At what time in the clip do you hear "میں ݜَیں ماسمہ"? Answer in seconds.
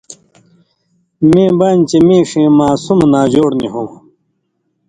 2.07-3.05